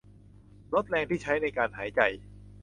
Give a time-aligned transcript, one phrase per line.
[0.73, 2.01] ลดแรงที่ใช้ในการหายใจ